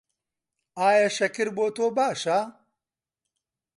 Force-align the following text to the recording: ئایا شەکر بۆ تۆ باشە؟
ئایا 0.79 1.07
شەکر 1.17 1.47
بۆ 1.55 1.65
تۆ 1.75 1.85
باشە؟ 1.97 2.39